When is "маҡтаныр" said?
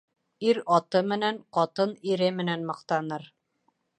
2.71-3.31